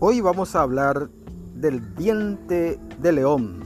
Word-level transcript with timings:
Hoy 0.00 0.20
vamos 0.20 0.54
a 0.54 0.62
hablar 0.62 1.10
del 1.56 1.96
diente 1.96 2.78
de 3.02 3.10
león. 3.10 3.64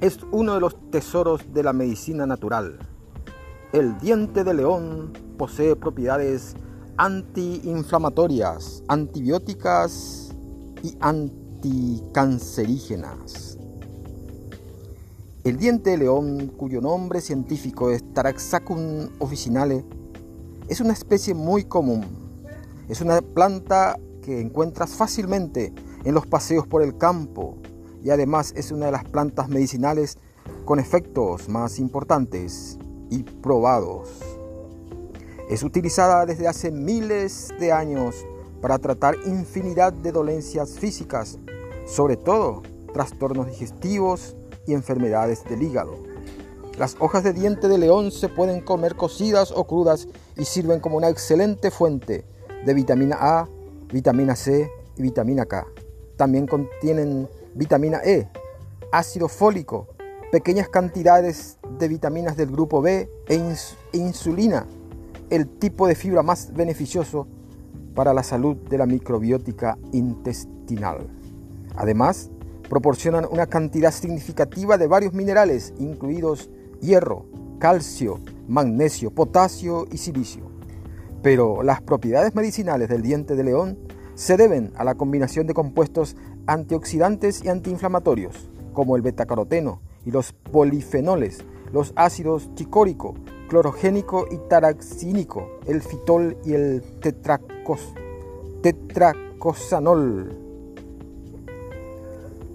Es 0.00 0.20
uno 0.30 0.54
de 0.54 0.60
los 0.60 0.76
tesoros 0.92 1.52
de 1.52 1.64
la 1.64 1.72
medicina 1.72 2.26
natural. 2.26 2.78
El 3.72 3.98
diente 3.98 4.44
de 4.44 4.54
león 4.54 5.12
posee 5.36 5.74
propiedades 5.74 6.54
antiinflamatorias, 6.96 8.84
antibióticas 8.86 10.32
y 10.80 10.96
anticancerígenas. 11.00 13.58
El 15.42 15.56
diente 15.56 15.90
de 15.90 15.98
león, 15.98 16.52
cuyo 16.56 16.80
nombre 16.80 17.20
científico 17.20 17.90
es 17.90 18.04
Taraxacum 18.14 19.08
officinale, 19.18 19.84
es 20.68 20.80
una 20.80 20.92
especie 20.92 21.34
muy 21.34 21.64
común. 21.64 22.04
Es 22.88 23.00
una 23.00 23.20
planta 23.20 23.98
que 24.22 24.40
encuentras 24.40 24.90
fácilmente 24.90 25.72
en 26.04 26.14
los 26.14 26.26
paseos 26.26 26.66
por 26.66 26.82
el 26.82 26.96
campo 26.96 27.58
y 28.02 28.10
además 28.10 28.52
es 28.56 28.72
una 28.72 28.86
de 28.86 28.92
las 28.92 29.04
plantas 29.04 29.48
medicinales 29.48 30.18
con 30.64 30.78
efectos 30.78 31.48
más 31.48 31.78
importantes 31.78 32.78
y 33.10 33.22
probados. 33.22 34.08
Es 35.48 35.62
utilizada 35.62 36.24
desde 36.24 36.48
hace 36.48 36.70
miles 36.70 37.50
de 37.60 37.72
años 37.72 38.24
para 38.60 38.78
tratar 38.78 39.16
infinidad 39.26 39.92
de 39.92 40.12
dolencias 40.12 40.78
físicas, 40.78 41.38
sobre 41.86 42.16
todo 42.16 42.62
trastornos 42.94 43.48
digestivos 43.48 44.36
y 44.66 44.72
enfermedades 44.72 45.44
del 45.44 45.62
hígado. 45.62 45.96
Las 46.78 46.96
hojas 47.00 47.22
de 47.22 47.32
diente 47.32 47.68
de 47.68 47.76
león 47.76 48.10
se 48.10 48.28
pueden 48.28 48.62
comer 48.62 48.96
cocidas 48.96 49.52
o 49.54 49.64
crudas 49.64 50.08
y 50.36 50.44
sirven 50.44 50.80
como 50.80 50.96
una 50.96 51.10
excelente 51.10 51.70
fuente 51.70 52.24
de 52.64 52.74
vitamina 52.74 53.18
A, 53.20 53.48
vitamina 53.92 54.34
C 54.34 54.70
y 54.96 55.02
vitamina 55.02 55.46
K. 55.46 55.66
También 56.16 56.46
contienen 56.46 57.28
vitamina 57.54 58.00
E, 58.04 58.28
ácido 58.90 59.28
fólico, 59.28 59.88
pequeñas 60.30 60.68
cantidades 60.68 61.58
de 61.78 61.88
vitaminas 61.88 62.36
del 62.36 62.50
grupo 62.50 62.80
B 62.80 63.08
e 63.28 63.54
insulina, 63.92 64.66
el 65.30 65.48
tipo 65.48 65.86
de 65.86 65.94
fibra 65.94 66.22
más 66.22 66.52
beneficioso 66.52 67.26
para 67.94 68.14
la 68.14 68.22
salud 68.22 68.56
de 68.56 68.78
la 68.78 68.86
microbiótica 68.86 69.78
intestinal. 69.92 71.06
Además, 71.76 72.30
proporcionan 72.68 73.26
una 73.30 73.46
cantidad 73.46 73.92
significativa 73.92 74.78
de 74.78 74.86
varios 74.86 75.12
minerales, 75.12 75.74
incluidos 75.78 76.50
hierro, 76.80 77.26
calcio, 77.58 78.20
magnesio, 78.48 79.10
potasio 79.10 79.86
y 79.90 79.98
silicio. 79.98 80.51
Pero 81.22 81.62
las 81.62 81.80
propiedades 81.80 82.34
medicinales 82.34 82.88
del 82.88 83.02
diente 83.02 83.36
de 83.36 83.44
león 83.44 83.78
se 84.14 84.36
deben 84.36 84.72
a 84.76 84.84
la 84.84 84.96
combinación 84.96 85.46
de 85.46 85.54
compuestos 85.54 86.16
antioxidantes 86.46 87.44
y 87.44 87.48
antiinflamatorios, 87.48 88.50
como 88.72 88.96
el 88.96 89.02
betacaroteno 89.02 89.80
y 90.04 90.10
los 90.10 90.32
polifenoles, 90.32 91.44
los 91.72 91.92
ácidos 91.96 92.52
chicórico, 92.54 93.14
clorogénico 93.48 94.26
y 94.30 94.38
taraxínico, 94.48 95.46
el 95.66 95.80
fitol 95.80 96.36
y 96.44 96.54
el 96.54 96.82
tetracos, 97.00 97.94
tetracosanol. 98.62 100.38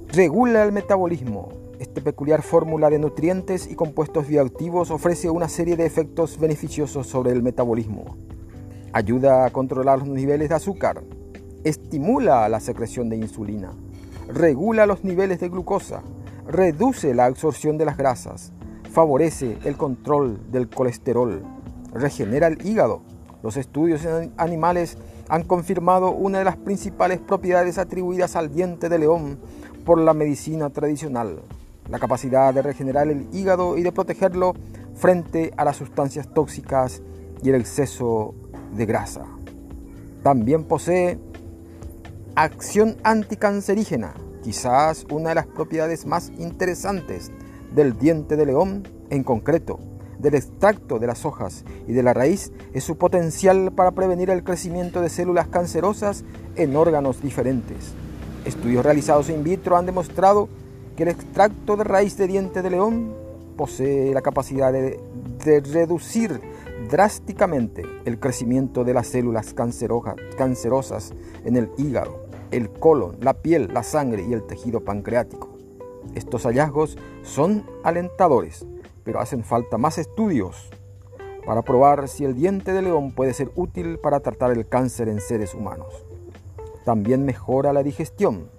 Regula 0.10 0.64
el 0.64 0.72
metabolismo. 0.72 1.50
Esta 1.80 2.02
peculiar 2.02 2.42
fórmula 2.42 2.90
de 2.90 2.98
nutrientes 2.98 3.70
y 3.70 3.76
compuestos 3.76 4.28
bioactivos 4.28 4.90
ofrece 4.90 5.30
una 5.30 5.48
serie 5.48 5.76
de 5.78 5.86
efectos 5.86 6.40
beneficiosos 6.40 7.06
sobre 7.08 7.32
el 7.32 7.44
metabolismo. 7.44 8.27
Ayuda 8.94 9.46
a 9.46 9.50
controlar 9.50 10.00
los 10.00 10.08
niveles 10.08 10.50
de 10.50 10.56
azúcar, 10.56 11.04
estimula 11.64 12.48
la 12.48 12.60
secreción 12.60 13.10
de 13.10 13.18
insulina, 13.18 13.72
regula 14.28 14.86
los 14.86 15.04
niveles 15.04 15.39
de 15.39 15.50
glucosa, 15.50 16.02
reduce 16.48 17.14
la 17.14 17.26
absorción 17.26 17.78
de 17.78 17.86
las 17.86 17.98
grasas, 17.98 18.54
favorece 18.92 19.58
el 19.66 19.76
control 19.76 20.52
del 20.52 20.70
colesterol, 20.70 21.44
regenera 21.94 22.48
el 22.48 22.66
hígado. 22.66 23.02
Los 23.44 23.58
estudios 23.58 24.04
en 24.06 24.32
animales 24.38 24.98
han 25.30 25.44
confirmado 25.44 26.11
una 26.11 26.40
de 26.40 26.45
las 26.45 26.56
principales 26.56 27.20
propiedades 27.20 27.78
atribuidas 27.78 28.36
al 28.36 28.54
diente 28.54 28.90
de 28.90 29.00
león 29.00 29.38
por 29.86 30.00
la 30.00 30.14
medicina 30.14 30.70
tradicional, 30.70 31.42
la 31.90 32.00
capacidad 32.00 32.54
de 32.54 32.61
regenerar 32.61 33.10
el 33.10 33.28
hígado 33.34 33.78
y 33.78 33.84
de 33.84 33.92
protegerlo 33.92 34.54
frente 34.95 35.54
a 35.58 35.66
las 35.66 35.78
sustancias 35.78 36.34
tóxicas 36.34 37.02
y 37.44 37.50
el 37.50 37.56
exceso 37.56 38.34
de 38.76 38.86
grasa. 38.86 39.26
También 40.23 40.64
posee 40.64 41.20
acción 42.36 42.98
anticancerígena, 43.04 44.14
quizás 44.44 45.05
una 45.10 45.30
de 45.30 45.36
las 45.36 45.48
propiedades 45.48 46.05
más 46.05 46.32
interesantes 46.38 47.32
del 47.73 47.98
diente 47.98 48.36
de 48.36 48.45
león, 48.45 48.88
en 49.10 49.23
concreto, 49.23 49.80
del 50.20 50.36
extracto 50.36 51.00
de 51.00 51.08
las 51.08 51.26
hojas 51.26 51.64
y 51.88 51.94
de 51.94 52.04
la 52.04 52.14
raíz, 52.14 52.52
es 52.73 52.83
su 52.83 52.98
potencial 52.98 53.72
para 53.72 53.92
prevenir 53.92 54.30
el 54.30 54.44
crecimiento 54.44 55.02
de 55.02 55.10
células 55.10 55.48
cancerosas 55.48 56.23
en 56.55 56.76
órganos 56.76 57.22
diferentes. 57.22 57.94
Estudios 58.45 58.84
realizados 58.84 59.30
in 59.30 59.44
vitro 59.44 59.78
han 59.78 59.86
demostrado 59.86 60.49
que 60.95 61.04
el 61.04 61.10
extracto 61.10 61.76
de 61.78 61.84
raíz 61.84 62.17
de 62.17 62.28
diente 62.28 62.61
de 62.61 62.70
león 62.70 63.14
posee 63.55 64.14
la 64.14 64.22
capacidad 64.22 64.72
de, 64.72 64.99
de 65.44 65.60
reducir 65.60 66.39
drásticamente 66.89 67.83
el 68.05 68.20
crecimiento 68.20 68.83
de 68.83 68.93
las 68.93 69.08
células 69.08 69.54
cancerosas 69.54 71.14
en 71.43 71.58
el 71.58 71.71
hígado, 71.77 72.27
el 72.52 72.70
colon, 72.70 73.17
la 73.20 73.33
piel, 73.33 73.73
la 73.73 73.83
sangre 73.83 74.23
y 74.23 74.33
el 74.33 74.43
tejido 74.43 74.82
pancreático. 74.82 75.49
Estos 76.16 76.43
hallazgos 76.43 76.98
son 77.23 77.66
alentadores, 77.83 78.66
pero 79.04 79.20
hacen 79.20 79.43
falta 79.43 79.77
más 79.77 79.98
estudios 79.98 80.70
para 81.45 81.61
probar 81.61 82.10
si 82.10 82.26
el 82.26 82.36
diente 82.36 82.73
de 82.73 82.82
león 82.82 83.14
puede 83.14 83.33
ser 83.33 83.52
útil 83.55 83.99
para 83.99 84.20
tratar 84.20 84.52
el 84.52 84.67
cáncer 84.67 85.08
en 85.08 85.21
seres 85.21 85.54
humanos. 85.54 86.05
También 86.83 87.23
mejora 87.23 87.73
la 87.73 87.83
digestión. 87.83 88.49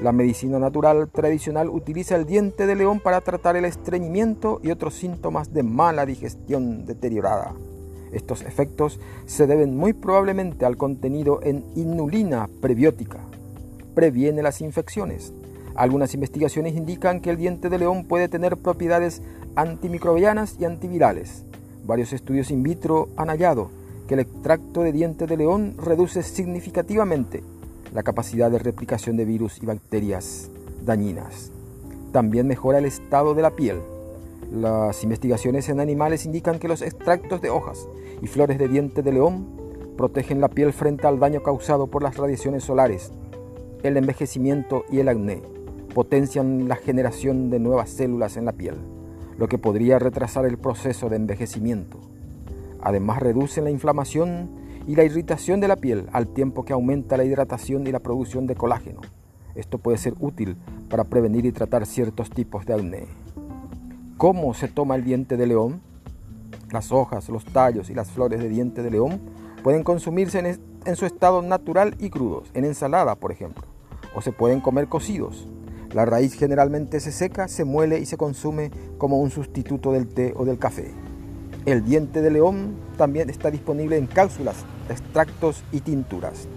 La 0.00 0.12
medicina 0.12 0.60
natural 0.60 1.08
tradicional 1.08 1.68
utiliza 1.68 2.14
el 2.14 2.24
diente 2.24 2.68
de 2.68 2.76
león 2.76 3.00
para 3.00 3.20
tratar 3.20 3.56
el 3.56 3.64
estreñimiento 3.64 4.60
y 4.62 4.70
otros 4.70 4.94
síntomas 4.94 5.52
de 5.52 5.64
mala 5.64 6.06
digestión 6.06 6.86
deteriorada. 6.86 7.52
Estos 8.12 8.42
efectos 8.42 9.00
se 9.26 9.48
deben 9.48 9.76
muy 9.76 9.92
probablemente 9.94 10.64
al 10.64 10.76
contenido 10.76 11.40
en 11.42 11.64
inulina 11.74 12.48
prebiótica. 12.60 13.18
Previene 13.96 14.40
las 14.40 14.60
infecciones. 14.60 15.32
Algunas 15.74 16.14
investigaciones 16.14 16.76
indican 16.76 17.20
que 17.20 17.30
el 17.30 17.36
diente 17.36 17.68
de 17.68 17.78
león 17.78 18.04
puede 18.04 18.28
tener 18.28 18.56
propiedades 18.56 19.20
antimicrobianas 19.56 20.56
y 20.60 20.64
antivirales. 20.64 21.42
Varios 21.84 22.12
estudios 22.12 22.52
in 22.52 22.62
vitro 22.62 23.08
han 23.16 23.30
hallado 23.30 23.70
que 24.06 24.14
el 24.14 24.20
extracto 24.20 24.82
de 24.82 24.92
diente 24.92 25.26
de 25.26 25.36
león 25.36 25.74
reduce 25.76 26.22
significativamente 26.22 27.42
la 27.92 28.02
capacidad 28.02 28.50
de 28.50 28.58
replicación 28.58 29.16
de 29.16 29.24
virus 29.24 29.62
y 29.62 29.66
bacterias 29.66 30.50
dañinas. 30.84 31.50
También 32.12 32.46
mejora 32.46 32.78
el 32.78 32.86
estado 32.86 33.34
de 33.34 33.42
la 33.42 33.56
piel 33.56 33.80
las 34.52 35.04
investigaciones 35.04 35.68
en 35.68 35.78
animales 35.78 36.24
indican 36.24 36.58
que 36.58 36.68
los 36.68 36.80
extractos 36.80 37.42
de 37.42 37.50
hojas 37.50 37.86
y 38.22 38.28
flores 38.28 38.58
de 38.58 38.68
diente 38.68 39.02
de 39.02 39.12
león 39.12 39.46
protegen 39.98 40.40
la 40.40 40.48
piel 40.48 40.72
frente 40.72 41.06
al 41.06 41.18
daño 41.18 41.42
causado 41.42 41.88
por 41.88 42.02
las 42.02 42.16
radiaciones 42.16 42.64
solares, 42.64 43.12
el 43.82 43.98
envejecimiento 43.98 44.84
y 44.90 45.00
el 45.00 45.08
acné. 45.08 45.42
Potencian 45.94 46.66
la 46.66 46.76
generación 46.76 47.50
de 47.50 47.58
nuevas 47.58 47.90
células 47.90 48.38
en 48.38 48.46
la 48.46 48.52
piel, 48.52 48.76
lo 49.36 49.48
que 49.48 49.58
podría 49.58 49.98
retrasar 49.98 50.46
el 50.46 50.56
proceso 50.56 51.10
de 51.10 51.16
envejecimiento. 51.16 51.98
Además 52.80 53.20
reducen 53.20 53.64
la 53.64 53.70
inflamación 53.70 54.48
y 54.88 54.96
la 54.96 55.04
irritación 55.04 55.60
de 55.60 55.68
la 55.68 55.76
piel 55.76 56.08
al 56.12 56.28
tiempo 56.28 56.64
que 56.64 56.72
aumenta 56.72 57.18
la 57.18 57.24
hidratación 57.24 57.86
y 57.86 57.92
la 57.92 58.00
producción 58.00 58.46
de 58.46 58.56
colágeno. 58.56 59.02
Esto 59.54 59.76
puede 59.76 59.98
ser 59.98 60.14
útil 60.18 60.56
para 60.88 61.04
prevenir 61.04 61.44
y 61.44 61.52
tratar 61.52 61.84
ciertos 61.84 62.30
tipos 62.30 62.64
de 62.64 62.72
acné. 62.72 63.06
¿Cómo 64.16 64.54
se 64.54 64.66
toma 64.66 64.96
el 64.96 65.04
diente 65.04 65.36
de 65.36 65.46
león? 65.46 65.82
Las 66.72 66.90
hojas, 66.90 67.28
los 67.28 67.44
tallos 67.44 67.90
y 67.90 67.94
las 67.94 68.10
flores 68.10 68.40
de 68.40 68.48
diente 68.48 68.82
de 68.82 68.90
león 68.90 69.20
pueden 69.62 69.84
consumirse 69.84 70.58
en, 70.86 70.96
su 70.96 71.04
estado 71.04 71.42
natural 71.42 71.94
y 71.98 72.08
crudos, 72.08 72.50
en 72.54 72.64
ensalada, 72.64 73.14
por 73.14 73.30
ejemplo, 73.30 73.64
o 74.14 74.22
se 74.22 74.32
pueden 74.32 74.60
comer 74.62 74.88
cocidos. 74.88 75.46
La 75.92 76.06
raíz 76.06 76.32
generalmente 76.32 77.00
se 77.00 77.12
seca, 77.12 77.46
se 77.46 77.64
muele 77.64 77.98
y 77.98 78.06
se 78.06 78.16
consume 78.16 78.70
como 78.96 79.20
un 79.20 79.30
sustituto 79.30 79.92
del 79.92 80.08
té 80.08 80.32
o 80.34 80.46
del 80.46 80.58
café. 80.58 80.94
El 81.68 81.84
diente 81.84 82.22
de 82.22 82.30
león 82.30 82.76
también 82.96 83.28
está 83.28 83.50
disponible 83.50 83.98
en 83.98 84.06
cápsulas, 84.06 84.64
extractos 84.88 85.62
y 85.70 85.80
tinturas. 85.80 86.48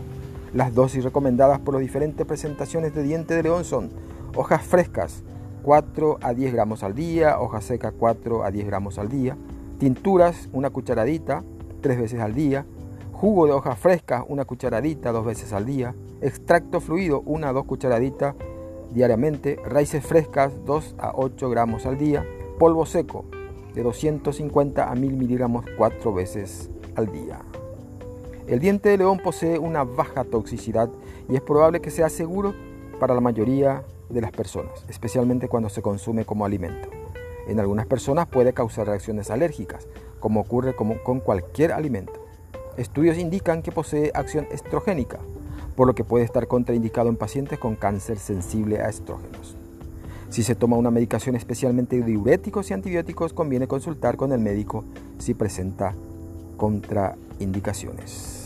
Las 0.53 0.73
dosis 0.73 1.03
recomendadas 1.03 1.59
por 1.59 1.73
las 1.73 1.81
diferentes 1.81 2.25
presentaciones 2.25 2.95
de 2.95 3.03
diente 3.03 3.35
de 3.35 3.43
león 3.43 3.65
son 3.65 3.89
hojas 4.37 4.63
frescas, 4.63 5.23
4 5.63 6.19
a 6.21 6.33
10 6.33 6.53
gramos 6.53 6.81
al 6.81 6.95
día, 6.95 7.41
hoja 7.41 7.59
seca 7.59 7.91
4 7.91 8.45
a 8.45 8.51
10 8.51 8.65
gramos 8.65 8.99
al 8.99 9.09
día, 9.09 9.35
tinturas 9.79 10.47
una 10.53 10.69
cucharadita 10.69 11.43
tres 11.81 11.99
veces 11.99 12.21
al 12.21 12.33
día, 12.33 12.65
jugo 13.11 13.47
de 13.47 13.51
hoja 13.51 13.75
fresca 13.75 14.23
una 14.29 14.45
cucharadita 14.45 15.11
dos 15.11 15.25
veces 15.25 15.51
al 15.51 15.65
día 15.65 15.93
extracto 16.21 16.79
fluido, 16.79 17.21
1 17.25 17.47
a 17.47 17.51
2 17.51 17.65
cucharaditas 17.65 18.33
diariamente, 18.93 19.59
raíces 19.65 20.05
frescas, 20.05 20.53
2 20.65 20.95
a 20.99 21.11
8 21.15 21.49
gramos 21.49 21.85
al 21.85 21.97
día, 21.97 22.25
polvo 22.57 22.85
seco, 22.85 23.25
de 23.73 23.83
250 23.83 24.89
a 24.89 24.95
1000 24.95 25.13
miligramos 25.13 25.65
4 25.77 26.13
veces 26.13 26.69
al 26.95 27.11
día. 27.11 27.39
El 28.47 28.59
diente 28.59 28.89
de 28.89 28.97
león 28.97 29.19
posee 29.23 29.59
una 29.59 29.83
baja 29.83 30.23
toxicidad 30.23 30.89
y 31.29 31.35
es 31.35 31.41
probable 31.41 31.79
que 31.79 31.91
sea 31.91 32.09
seguro 32.09 32.53
para 32.99 33.13
la 33.13 33.21
mayoría 33.21 33.83
de 34.09 34.21
las 34.21 34.31
personas, 34.31 34.85
especialmente 34.89 35.47
cuando 35.47 35.69
se 35.69 35.81
consume 35.81 36.25
como 36.25 36.45
alimento. 36.45 36.89
En 37.47 37.59
algunas 37.59 37.85
personas 37.85 38.27
puede 38.27 38.53
causar 38.53 38.87
reacciones 38.87 39.31
alérgicas, 39.31 39.87
como 40.19 40.41
ocurre 40.41 40.75
con 40.75 41.19
cualquier 41.19 41.71
alimento. 41.71 42.13
Estudios 42.77 43.17
indican 43.17 43.61
que 43.61 43.71
posee 43.71 44.11
acción 44.13 44.47
estrogénica, 44.51 45.19
por 45.75 45.87
lo 45.87 45.95
que 45.95 46.03
puede 46.03 46.25
estar 46.25 46.47
contraindicado 46.47 47.09
en 47.09 47.15
pacientes 47.15 47.59
con 47.59 47.75
cáncer 47.75 48.17
sensible 48.19 48.81
a 48.81 48.89
estrógenos. 48.89 49.57
Si 50.31 50.43
se 50.43 50.55
toma 50.55 50.77
una 50.77 50.91
medicación 50.91 51.35
especialmente 51.35 52.01
diuréticos 52.01 52.71
y 52.71 52.73
antibióticos, 52.73 53.33
conviene 53.33 53.67
consultar 53.67 54.15
con 54.15 54.31
el 54.31 54.39
médico 54.39 54.85
si 55.19 55.33
presenta 55.33 55.93
contraindicaciones. 56.55 58.40